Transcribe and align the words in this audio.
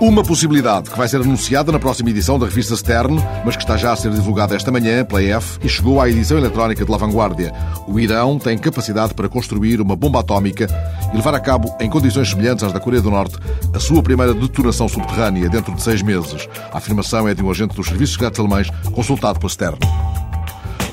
Uma 0.00 0.22
possibilidade 0.22 0.88
que 0.88 0.96
vai 0.96 1.06
ser 1.06 1.20
anunciada 1.20 1.70
na 1.70 1.78
próxima 1.78 2.08
edição 2.08 2.38
da 2.38 2.46
revista 2.46 2.74
Stern, 2.74 3.22
mas 3.44 3.54
que 3.54 3.62
está 3.62 3.76
já 3.76 3.92
a 3.92 3.96
ser 3.96 4.10
divulgada 4.10 4.56
esta 4.56 4.72
manhã 4.72 5.04
pela 5.04 5.22
EF 5.22 5.58
e 5.62 5.68
chegou 5.68 6.00
à 6.00 6.08
edição 6.08 6.38
eletrónica 6.38 6.86
de 6.86 6.90
La 6.90 6.96
Vanguardia. 6.96 7.52
O 7.86 8.00
Irão 8.00 8.38
tem 8.38 8.56
capacidade 8.56 9.12
para 9.12 9.28
construir 9.28 9.78
uma 9.78 9.94
bomba 9.94 10.20
atómica 10.20 10.66
e 11.12 11.16
levar 11.16 11.34
a 11.34 11.40
cabo, 11.40 11.76
em 11.78 11.90
condições 11.90 12.30
semelhantes 12.30 12.64
às 12.64 12.72
da 12.72 12.80
Coreia 12.80 13.02
do 13.02 13.10
Norte, 13.10 13.36
a 13.74 13.78
sua 13.78 14.02
primeira 14.02 14.32
detonação 14.32 14.88
subterrânea 14.88 15.50
dentro 15.50 15.74
de 15.74 15.82
seis 15.82 16.00
meses. 16.00 16.48
A 16.72 16.78
afirmação 16.78 17.28
é 17.28 17.34
de 17.34 17.42
um 17.42 17.50
agente 17.50 17.76
dos 17.76 17.86
serviços 17.86 18.14
secretos 18.14 18.40
alemães 18.40 18.70
consultado 18.94 19.38
pela 19.38 19.50
Stern. 19.50 19.78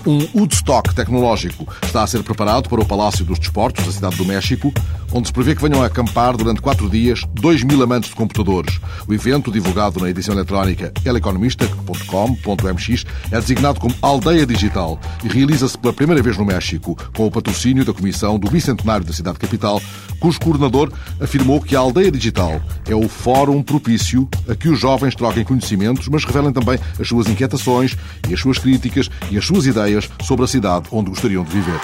Um 0.07 0.25
Woodstock 0.33 0.95
tecnológico 0.95 1.67
está 1.83 2.01
a 2.01 2.07
ser 2.07 2.23
preparado 2.23 2.69
para 2.69 2.79
o 2.79 2.85
Palácio 2.85 3.25
dos 3.25 3.37
Desportos, 3.37 3.85
da 3.85 3.91
cidade 3.91 4.15
do 4.15 4.23
México, 4.23 4.73
onde 5.11 5.27
se 5.27 5.33
prevê 5.33 5.53
que 5.53 5.61
venham 5.61 5.83
a 5.83 5.87
acampar 5.87 6.37
durante 6.37 6.61
quatro 6.61 6.89
dias 6.89 7.25
2 7.33 7.63
mil 7.63 7.83
amantes 7.83 8.11
de 8.11 8.15
computadores. 8.15 8.79
O 9.05 9.13
evento, 9.13 9.51
divulgado 9.51 9.99
na 9.99 10.09
edição 10.09 10.33
eletrónica 10.33 10.93
eleconomista.com.mx, 11.03 13.05
é 13.29 13.35
designado 13.37 13.81
como 13.81 13.93
Aldeia 14.01 14.45
Digital 14.45 14.97
e 15.25 15.27
realiza-se 15.27 15.77
pela 15.77 15.91
primeira 15.91 16.23
vez 16.23 16.37
no 16.37 16.45
México, 16.45 16.97
com 17.13 17.27
o 17.27 17.31
patrocínio 17.31 17.83
da 17.83 17.93
Comissão 17.93 18.39
do 18.39 18.49
Bicentenário 18.49 19.05
da 19.05 19.11
cidade 19.11 19.37
capital, 19.37 19.81
cujo 20.19 20.39
coordenador 20.39 20.91
afirmou 21.19 21.61
que 21.61 21.75
a 21.75 21.79
Aldeia 21.79 22.11
Digital 22.11 22.61
é 22.87 22.95
o 22.95 23.07
fórum 23.07 23.61
propício 23.61 24.27
a 24.47 24.55
que 24.55 24.69
os 24.69 24.79
jovens 24.79 25.15
troquem 25.15 25.43
conhecimentos, 25.43 26.07
mas 26.07 26.25
revelem 26.25 26.51
também 26.51 26.79
as 26.99 27.07
suas 27.07 27.27
inquietações 27.27 27.95
e 28.29 28.33
as 28.33 28.39
suas 28.39 28.57
críticas 28.57 29.09
e 29.31 29.37
as 29.37 29.45
suas 29.45 29.65
ideias 29.65 30.09
sobre 30.23 30.45
a 30.45 30.47
cidade 30.47 30.87
onde 30.91 31.09
gostariam 31.09 31.43
de 31.43 31.51
viver. 31.51 31.79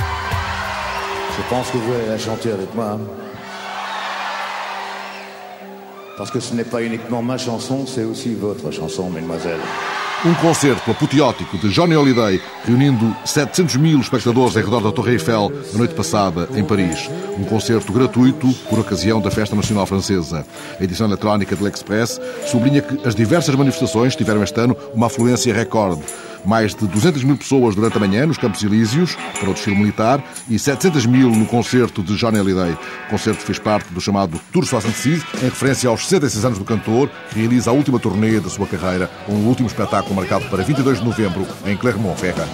Je 1.35 1.41
pense 1.49 1.71
que 1.71 1.77
vous 1.77 1.93
allez 1.93 2.09
la 2.09 2.17
chanter 2.17 2.51
avec 2.51 2.73
moi. 2.75 2.99
Parce 6.17 6.29
que 6.29 6.39
ce 6.39 6.53
n'est 6.53 6.69
pas 6.69 6.83
uniquement 6.83 7.23
ma 7.23 7.39
chanson, 7.39 7.87
c'est 7.87 8.03
aussi 8.03 8.35
votre 8.35 8.69
chanson, 8.71 9.09
mesdemoiselles. 9.09 9.59
Um 10.25 10.33
concerto 10.35 10.89
apoteótico 10.89 11.57
de 11.57 11.67
Johnny 11.67 11.95
Hallyday, 11.95 12.41
reunindo 12.63 13.13
700 13.25 13.75
mil 13.75 13.99
espectadores 13.99 14.55
em 14.55 14.63
redor 14.63 14.79
da 14.79 14.89
Torre 14.89 15.11
Eiffel 15.13 15.51
na 15.73 15.79
noite 15.79 15.93
passada 15.93 16.47
em 16.55 16.63
Paris. 16.63 17.09
Um 17.37 17.43
concerto 17.43 17.91
gratuito 17.91 18.47
por 18.69 18.79
ocasião 18.79 19.19
da 19.19 19.29
Festa 19.29 19.53
Nacional 19.53 19.85
Francesa. 19.85 20.45
A 20.79 20.81
edição 20.81 21.07
eletrónica 21.07 21.57
de 21.57 21.61
L'Express 21.61 22.21
sublinha 22.47 22.81
que 22.81 23.05
as 23.05 23.13
diversas 23.13 23.53
manifestações 23.53 24.15
tiveram 24.15 24.41
este 24.41 24.57
ano 24.61 24.77
uma 24.93 25.07
afluência 25.07 25.53
recorde 25.53 26.01
mais 26.45 26.75
de 26.75 26.87
200 26.87 27.23
mil 27.23 27.37
pessoas 27.37 27.75
durante 27.75 27.97
a 27.97 27.99
manhã 27.99 28.25
nos 28.25 28.37
Campos 28.37 28.63
Elíseos 28.63 29.15
para 29.39 29.49
o 29.49 29.53
desfile 29.53 29.77
militar 29.77 30.23
e 30.49 30.57
700 30.59 31.05
mil 31.05 31.29
no 31.31 31.45
concerto 31.45 32.03
de 32.03 32.15
Johnny 32.15 32.37
Hallyday. 32.37 32.77
O 33.07 33.09
concerto 33.11 33.41
fez 33.41 33.59
parte 33.59 33.93
do 33.93 34.01
chamado 34.01 34.39
Tour 34.51 34.65
66, 34.65 35.23
em 35.41 35.45
referência 35.45 35.89
aos 35.89 36.03
66 36.07 36.45
anos 36.45 36.59
do 36.59 36.65
cantor, 36.65 37.09
que 37.29 37.39
realiza 37.39 37.69
a 37.69 37.73
última 37.73 37.99
turnê 37.99 38.39
da 38.39 38.49
sua 38.49 38.67
carreira, 38.67 39.09
um 39.27 39.47
último 39.47 39.67
espetáculo 39.67 40.15
marcado 40.15 40.45
para 40.45 40.63
22 40.63 40.99
de 40.99 41.05
novembro 41.05 41.47
em 41.65 41.75
Clermont-Ferrand. 41.77 42.49